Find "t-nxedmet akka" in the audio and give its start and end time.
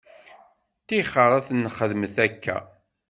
1.47-2.57